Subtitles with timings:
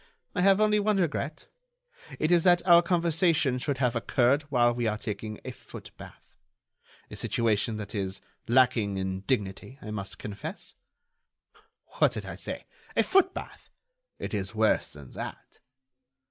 [0.33, 1.45] I have only one regret;
[2.19, 6.39] it is that our conversation should have occurred while we are taking a foot bath...
[7.11, 10.73] a situation that is lacking in dignity, I must confess....
[11.99, 12.65] What did I say?
[12.97, 13.69] A foot bath?
[14.17, 15.59] It is worse than that."